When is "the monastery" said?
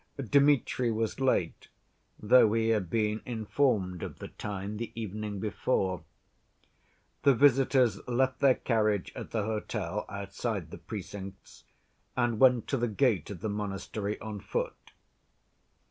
13.41-14.19